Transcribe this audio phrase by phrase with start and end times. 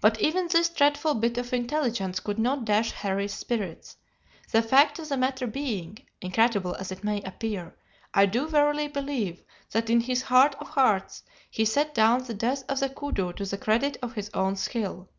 [0.00, 3.96] But even this dreadful bit of intelligence could not dash Harry's spirits;
[4.50, 7.76] the fact of the matter being, incredible as it may appear,
[8.12, 12.64] I do verily believe that in his heart of hearts he set down the death
[12.68, 15.10] of the koodoo to the credit of his own skill.